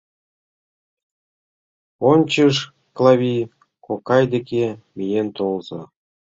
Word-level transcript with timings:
Ончыч 2.11 2.55
Клави 2.95 3.37
кокай 3.85 4.23
деке 4.33 4.65
миен 4.95 5.27
толза. 5.37 5.81